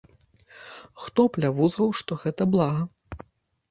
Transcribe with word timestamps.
Хто 1.03 1.27
плявузгаў, 1.37 1.95
што 2.03 2.21
гэта 2.25 2.53
блага?! 2.57 2.81